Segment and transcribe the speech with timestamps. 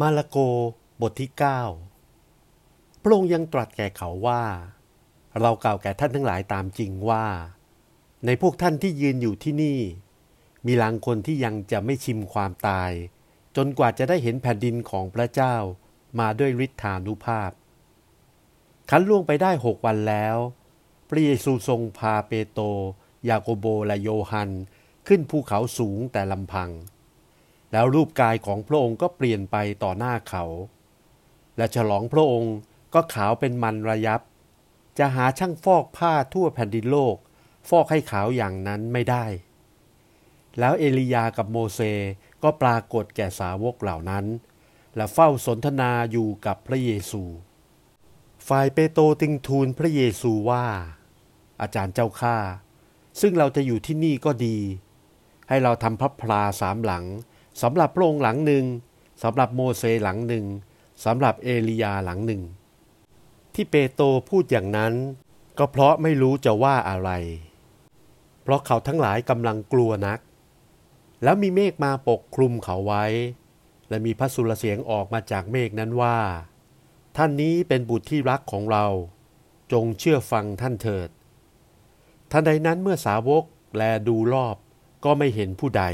[0.00, 0.38] มาระโก
[1.00, 1.30] บทที่
[2.16, 4.42] 9 พระองค์ยังตรัสแก่เขาว่า
[5.40, 7.26] เรากล่าวแก่ท่านทั้งหลายตามจริงว่า
[8.26, 9.80] ในพวกท่านที่ยืนอยู่ที่นี่
[10.66, 12.90] มีหลังคนที่ยังจะไม่ชิมความตาย
[13.56, 15.54] จนกว่าจะได้เห็นแผ่นดินของพระเจ้า
[16.20, 17.50] มาด้วยฤทธานุภาพ
[18.90, 20.36] คันล่วงไปได้หกวันแล้ว
[21.08, 22.60] พระเยซูทรงพาเปโต
[23.28, 24.50] ยาโกโบและโยฮัน
[25.06, 26.70] ขึ้นภูเขาสูงแต่ลำพัง
[27.72, 30.44] แล้วรูปกายของพระองค์ก็เปลี่ยนไปต่อหน้าเขา
[31.56, 32.54] และฉลองพระองค์
[32.94, 34.20] ก็ขาวเป็นมันระยับ
[34.98, 37.16] จะหาช่างฟอกผ้าทั่วแผ่นดินโลก
[37.68, 39.24] ฟอกให้ขาวอย่างนั้นไม่ได้
[40.58, 41.80] แล้วเอลียากับโมเส
[42.42, 44.24] ก็ปรากฏแก่สาวกเหล่านั้น
[44.96, 47.22] และเฝ้าสนทนาอยู่กับพระเยซู
[48.48, 50.66] ฝ่ายเปโตรติงทูลพระเยซูว่า
[51.60, 52.36] อาจารย์เจ้าข้า
[53.20, 54.58] ซึ่งเราจะอยู่ที่นี่ก็ดี
[55.48, 57.04] ให้เราทำพระพลาสามหลัง
[57.62, 58.64] สำหรับพระองค์หลังหนึ่ง
[59.22, 60.46] สำหรับโมเสหลังหนึ่ง
[61.04, 62.42] สำหรับเอลียาหลังหนึ่ง
[63.54, 64.94] ที่เปโตรพูดอย่างนั้น
[65.58, 67.10] ก็เพราะไม่รู้จะว่าอะไร
[68.42, 70.20] เพราะเขาทั้งหลายกำลังกลัวนัก
[71.22, 73.04] แล้วมีเมฆมาปกคลุมเขาไว้
[73.88, 76.18] และมีพระสุรเสียงออกมาจากเมฆนั้นว่า
[77.16, 78.86] ท่านนี้เป็นบุตรที่รักของเรา
[79.72, 81.08] จงเชื่อฟังท่านเถิด
[82.30, 83.44] ทันใดนั้นเมื่อสาวก
[83.76, 84.56] แลดูรอบ
[85.04, 85.84] ก็ไม่เห็นผู้ใด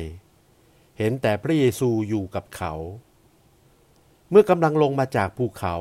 [0.99, 2.73] เห็นแต่พระเยซูอยู่กับเขา
[4.31, 5.77] เมื่อกำลังลงมาจากภูเขา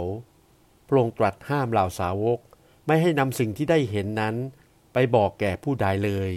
[0.88, 2.40] พระองค์ตรัสห้ามเหล่าสาวก
[2.86, 4.36] ไม่ให้นำสิ่งที่ได้เห็นนั้น
[4.94, 6.32] ไปบอกแก่ผู้ใดเลย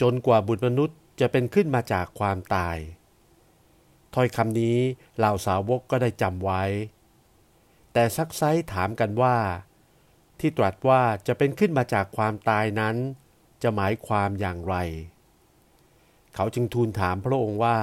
[0.00, 2.76] จนกว่าบุตรมนุษย์จะเป็นขึ้นมาจากความตาย
[4.14, 4.78] ถ้อยคำนี้
[5.16, 6.62] เหล่าสาวกก็ได้จำไว้
[7.92, 9.36] แต่ซักไซถามกันว่า
[10.40, 12.96] ที่ตรัสว่าจะเป็นขึ้นมาจากความตายนั้น
[13.62, 14.76] จะหมายความอย่างไร
[16.34, 17.78] เขาจึงทูลถามพระองค์ว่า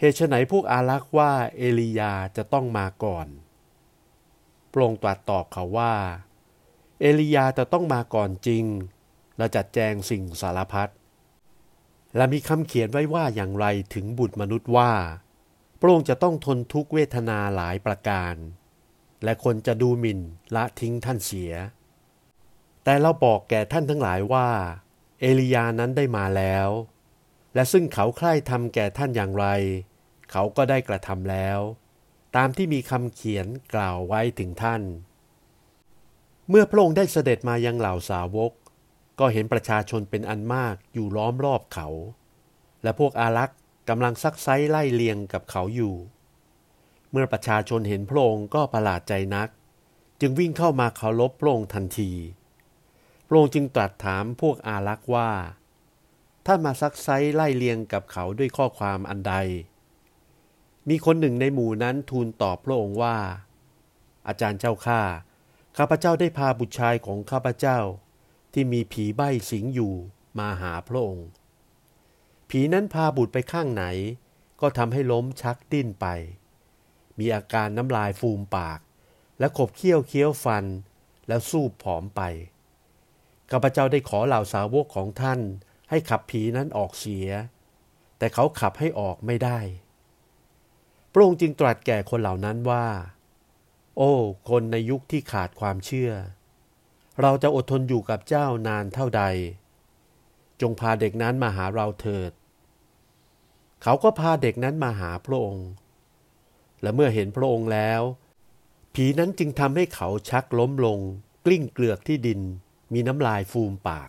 [0.00, 3.26] เหตุไหนพวกอารักษ์ว่าเอลียาจะต้องมาก่อน
[4.72, 5.94] พระองค์ตรัสตอบเขาว่า
[7.00, 8.64] เอลียาจะต้องมาก่อนจริง
[9.38, 10.88] และจัดแจงสิ่งสารพัด
[12.16, 14.92] และมีคำเขียนไว้ว่าอย่างไรถึงบุตรมนุษย์ว่า
[15.80, 18.34] พระองค์จะต้องทนทุกเวทนาหลายประการ
[19.24, 20.20] และคนจะดูหมิ่น
[20.54, 21.52] ละทิ้งท่านเสีย
[22.84, 24.48] แต่เราบอกแก่ท่านทั้งหลายว่า
[25.20, 26.68] เอลียานั้นได้มาแล้ว
[27.54, 29.46] และซึ่งเขาใคร่ทำแก่ท่านอย่างไร
[30.30, 31.58] เขาก็ได้กระทำแล้ว
[32.36, 34.82] ตามที่มีคำเขียนกล่าวไว้ถึงท่าน
[36.48, 38.52] เมื่อพระองค์ได้เสด็จมายังเหล่าสาวก
[39.18, 41.88] ก็เห็นประชาชนเป็นอันมากอยู่ล้อมรอบเขา
[42.82, 45.94] และพวกอารักษ์กำลังซักไซไล่เลียงกับเขาอยู่
[47.10, 49.48] เมื่อประชาชนเห็นพระองค์ก็ประหลาดใจนัก
[50.20, 52.12] จึงวิ่งเข้ามาเคารพพระองค์ทันที
[53.26, 55.30] พระองค์จึงตรัสถามพวกอารักษ์ว่า
[56.46, 59.34] ท่านมาซักไซไล่เลียงกับเขาด้วยข้อความอันใด
[60.88, 63.16] มีคนหนึ่งในหมู่นั้นทูลตอบพระองค์ว่า
[64.28, 65.00] อาจารย์เจ้าข้า
[65.76, 67.78] ข้าพเจ้าได้พาบุตรชายของข้าพเจ้า
[68.52, 69.94] ที่มีผีใบ้สิงอยู่
[70.38, 71.28] มาหาพระองค์
[72.48, 73.84] ผีนั้นพาบุตรไปข้างไหน
[74.60, 76.06] ก็ทำให้ล้มชักดิ้นไป
[77.18, 78.80] มีอาการน้ำลายฟูมปาก
[79.38, 80.64] และขบเคี้ยวเคี้ยวฟัน
[81.28, 82.20] แล้วสู้ผอมไป
[83.50, 85.40] ข้าพเจ้าได้ขอเหล่าสาวกของท่าน
[85.90, 87.28] ให้ขับผีนั้นออกเสีย
[88.18, 89.58] แต่เขาขับให้ออกไม่ได้
[91.12, 92.86] พระองค์จึงตรัสแก่คนเหล่านั้นว่า
[93.96, 94.12] โอ้
[94.50, 96.12] คนในยุคที่ขาดความเชื่อ
[97.20, 99.22] เราจะอดทนอยู่กับเจ้านานเท่าใด
[100.60, 102.32] จงพาเด็กนั้นมาหาเราเถิด
[103.82, 105.68] เขาก็พาเด็กนั้นมาหาพระองค์
[106.82, 108.02] และเมื่อเห็นพระองค์แล้ว
[108.94, 110.98] ผีนั้นจึงทำให้เขาชักล้มลง
[111.46, 112.40] กลิ้งเกลือกที่ดิน
[112.92, 114.08] มีน้ำลายฟูมปาก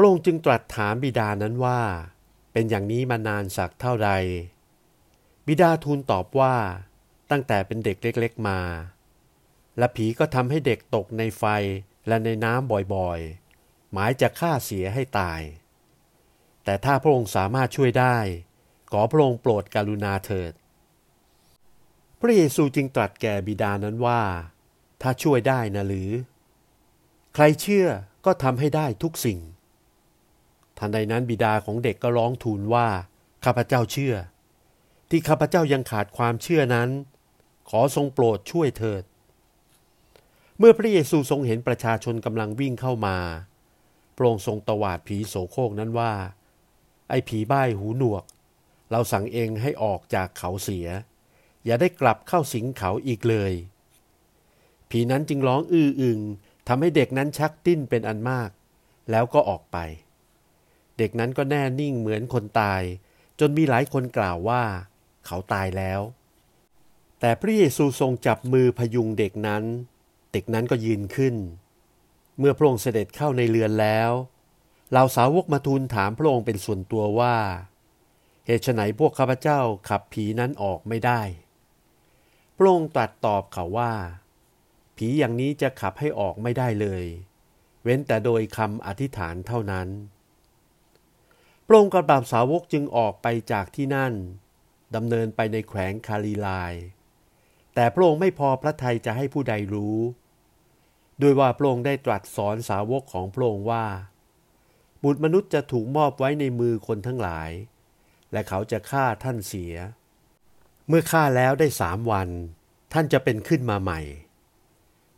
[0.00, 1.80] ระองค์จึงตรัสถามบิดานั้นว่า
[2.52, 4.10] เป็นอย่างนี้มานานสักเท่าใด
[5.46, 6.56] บิดาทูลตอบว่า
[7.30, 8.60] ตั้งแต่เป็นเด็กเล็กๆมา
[9.78, 11.44] และผีก็ทำให้เด็กตกในไฟ
[12.08, 15.40] และในน้ำบ่อยๆ หมายจะฆ่าเสียให้ตาย
[16.64, 18.16] แต่ถ้าพระองค์สามารถช่วยได้
[18.92, 20.52] ขอพระองค์โปรดกรุณาเถิด
[22.20, 24.22] พระเยซูจึงตรัสแก่บิดานั้นว่า
[25.02, 26.10] ถ้าช่วยได้นะหรือ
[27.34, 27.88] ใครเชื่อ
[28.24, 29.38] ก็ทำให้ได้ทุกสิ่ง
[30.78, 32.88] ทันใดนั้นบิดาของเด็กก็ร้องทูลว่า
[33.44, 34.14] ข้าพเจ้าเชื่อ
[35.10, 36.88] ที่ข้าพเจ้ายังขาดความเชื่อนั้น
[37.70, 39.02] ขอทรงโปรดช่วยเถิด
[40.58, 43.16] เมื่อพระเยซูทรงเห็นประชาชนกำลังวิ่งเข้ามา
[44.16, 46.12] พระองค์ทรงตวาดผีโสโครกนั้นว่า
[47.08, 48.24] ไอ้ผีบ้ายหูหนวก
[48.90, 50.88] เราสั่งเองให้ออกจากเขาเสีย
[51.64, 53.52] อย่าได้กลับเข้าสิงเขาอีกเลย
[54.90, 56.20] ผีนั้นจึงร้องอื้ออึง
[56.68, 58.50] ทำให้เด็กนั้นชักดิ้นเป็นอันมาก
[59.10, 59.76] แล้วก็ออกไป
[60.98, 62.82] เด็กนั้นก็แน่นิ่งเหมือนคนตาย
[63.40, 64.62] จนมีหลายคนกล่าวว่า
[65.26, 66.00] เขาตายแล้ว
[67.20, 69.64] แต่พระเยซูทรงจับมือพยุงเด็กนั้น
[70.32, 71.34] เด็กนั้นก็ยืนขึ้น
[72.38, 74.10] เมื่อพระองค์เสด็จเข้าในเรือนแล้ว
[74.90, 77.36] เหล่าสาวกมาทูลถามพระองค์เป็นส่วนตัวว่า
[78.46, 81.20] เหตุไหนพวกข้าพเจ้าขับผีนั้นออกไม่ได้
[82.56, 83.92] พระองค์ตรัสตอบเขาว่า
[84.96, 87.04] ผีอย่างนี้จะขับให้ออกไม่ได้เลย
[87.82, 89.88] เว้นแต่โดยคำอธิษฐานเท่านั้น
[91.70, 94.14] พระองค์กับบาวสาวกจึงออกไปจากที่นั่น
[94.94, 96.72] ดำเนินไปในแขวงคาลีลาย
[97.74, 99.98] แต่พระองค์ไม่พอพระทัยจะให้ผู้ใดรู้
[101.22, 103.86] ด้วยว่าพระองค์ได้ตรัสสอนสาวกของพระองค์ว่า
[105.02, 107.50] บุตรมนุษย์จะถูกมอบไว้ในมือคนทั้งหลาย
[108.32, 109.74] และเขาจะฆ่าท่านเสีย
[110.88, 112.28] เมื่อฆ่าแล้วได้สามวัน
[112.92, 114.00] ท่านจะเป็นขึ้นมาใหม่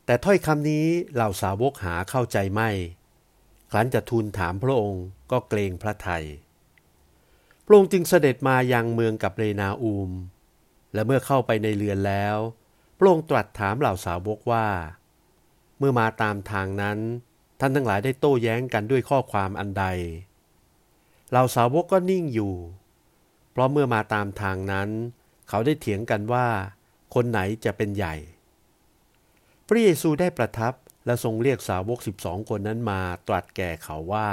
[0.04, 2.70] แต่ถ้อยคำนี้เหล่าสาวกหาเข้าใจไม่
[3.70, 6.24] ครั้นจะทูลถามพระองค์ก็เกรงพระไทย
[7.64, 10.10] พระองค์จึงเสด็จมายังเมืองกับเรนาอูม
[10.94, 12.36] และเมื่อเข้าไปในเรือนแล้ว
[12.98, 14.66] พระองค์ตรัสถามเหล่าสาวกว่า
[15.78, 16.98] เมื่อมาตามทางนั้น
[17.60, 19.84] ท่านทั้งหลายได้โต้แย้งกันด้วยข้อความอันใด
[21.30, 22.54] เหล่าสาวกก็นิ่งอยู่
[23.50, 24.88] เพราะเมื่อมาตามทางนั้น
[25.48, 26.46] เขาได้เถียงกันว่า
[27.14, 28.14] คนไหนจะเป็นใหญ่
[29.66, 30.74] พระเยซูได้ประทับ
[31.10, 34.30] และทรงเรียกสาวกสิบสองคนนั้นมาตรัสแก่เขาว่า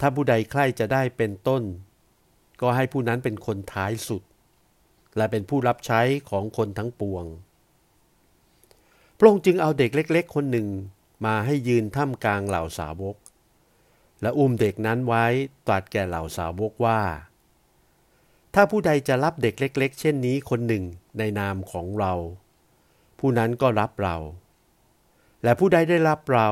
[0.00, 1.62] ถ้าผู้ใดใคร่จะได้เป็นต้น
[2.60, 4.22] ก็ให้ผู้นั้นเป็นคนท้ายสุด
[5.16, 6.00] และเป็นผู้รับใช้
[6.30, 7.24] ของคนทั้งปวง
[9.18, 10.68] พระองค์จึงเอาเด็กเล็ก ๆ คนหนึ่ง
[11.26, 13.16] มาให้ยืนท่ามกลางเหล่าสาวก
[14.22, 15.24] และอุ้มเด็กนั้นไว้
[15.66, 17.00] ตรัสแก่เหล่าสาวกว่า
[18.54, 20.84] ถ้าผู้ใดจะรับเด็กเล็ก ๆ เช่นนี้คนหนึ่ง
[21.18, 22.12] ในนามของเรา
[23.18, 24.16] ผู้นั้นก็รับเรา
[25.42, 26.48] และผู้ใดได้รับเรา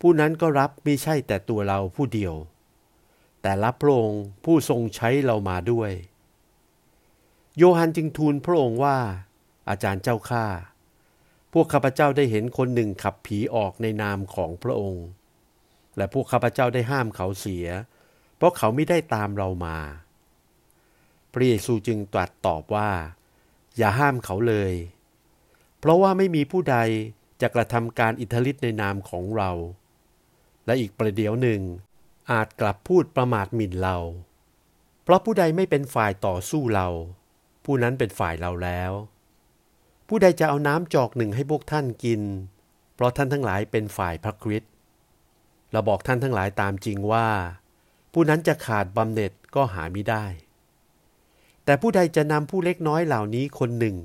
[0.00, 2.34] ผู้นั้นก็รับไม่ใช่แต่ตัวเราผู้เดียว
[3.42, 5.92] แต่รับพระองค์ผู้ทรงใช้เรามาด้วย
[7.56, 8.98] โยฮันจึงทูลพระองค์ว่า
[9.68, 10.46] อาจารย์เจ้าข้า
[11.52, 15.06] พวกข้าพเจ้าได้เห็นคนหนึ่งขับผีออกในนามของพระองค์
[15.96, 17.66] และพวกข้าพเจ้าได้ห้ามเขาเสีย
[18.36, 19.78] เพราะเขาไม่ได้ตามเรามา
[21.32, 22.90] พระเยซูจึงตรัสตอบว่า
[23.76, 24.72] อย่าห้ามเขาเลย
[25.78, 26.76] เพราะว่าไม่มีผู้ใด
[27.42, 29.50] จะกระทำการอิทธิฤทธิ์ในนามของเรา
[30.66, 31.60] และอีกประเดี๋ยวหนึ่ง
[32.32, 33.96] อาจกลับพูดประมาทหมิ่นเรา
[35.02, 36.88] เพราะผู้ใดไม่เป็นฝ่ายต่อสู้เรา
[37.64, 38.92] ผู้นั้นเป็นฝ่ายเราแล้ว
[40.08, 42.22] ผู้ใดจะเอาน้ำจอกหนึ่งให้พวกท่านกิน
[42.94, 44.72] เพราะท่านทั้งหลายเป็นฝ่ายพระคริสต์
[45.72, 47.28] เราบอกท่านทั้งหลายตามจริงว่า
[48.12, 50.24] ผู้นั้นจะขาดบำเหน็จก็หาไม่ได้
[51.64, 53.96] แต่ผู้ใดจะนำผู้เล็กน้อยเหล่านี้คนหนึ่ง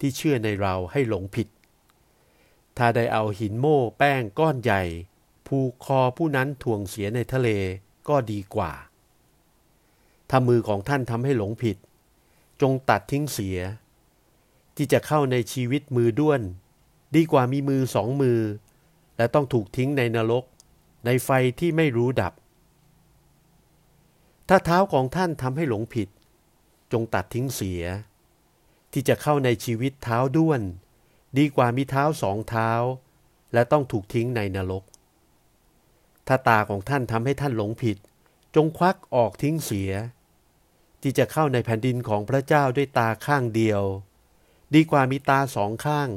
[0.00, 1.48] ที่เชื่อในเราให้หลงผิด
[2.76, 4.82] ถ้าได้เอาหินโม่แป้งก้อนใหญ่
[5.46, 7.48] ผูกคอผู้นั้นถ่วงเสียในทะเล
[8.08, 8.72] ก็ดีกว่า
[10.30, 11.76] ถ้ามือของท่านทำให้หลงผิด
[12.62, 13.58] จงตัดทิ้งเสีย
[14.76, 16.40] ที่จะเข้าในชีวิตมือด้วน
[17.14, 18.40] ดีกว่ามีมือสองมือ
[19.16, 20.44] และต้องถูกทิ้งในนรก
[21.06, 21.30] ในไฟ
[21.60, 22.32] ที่ไม่รู้ดับ
[24.48, 26.08] ถ้าเท้าของท่านทำให้หลงผิด
[26.92, 27.82] จงตัดทิ้งเสีย
[28.92, 30.60] ที่จะเข้าในชีวิตเท้าด้วน
[31.38, 32.70] ดีกว่ามีเท้าสองเท้า
[33.52, 34.84] และต้องถูกทิ้งในนรก
[36.26, 37.96] ถ้าตาของท่านทำให้ท่านหลงผิด
[38.54, 39.92] จงควักออกทิ้งเสีย
[41.02, 43.82] ที่จะเข้าในแผ่นดินของพระเจ้าด้วยตาข้างเดียว
[44.74, 46.08] ดีกว่ามีตาสองข้าง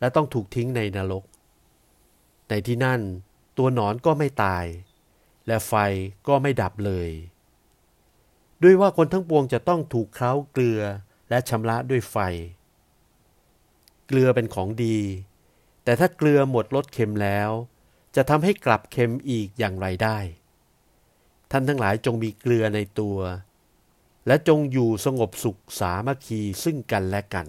[0.00, 1.24] และต้องถูกทิ้งในนรก
[2.48, 3.00] ในที่นั่น
[3.58, 4.64] ตัวหนอนก็ไม่ตาย
[5.46, 5.74] และไฟ
[6.28, 7.10] ก็ไม่ดับเลย
[8.62, 10.82] ด้วยว่าคนทั้งปวงจะต้องถูกเคล้าเกลือ
[11.30, 12.16] และชำระด้วยไฟ
[14.12, 14.98] เกลือเป็นของดี
[15.84, 17.50] แต่ถ้าเกลือหมดรสเค็มแล้ว
[18.16, 20.18] จะทำให้กลับเค็มอีกอย่างไรได้
[21.50, 23.18] ท่านทั้งหลายจงมีเกลือในตัว
[24.26, 27.46] และจงอยู่สงบสุขสามัคคีซึ่งกันและกัน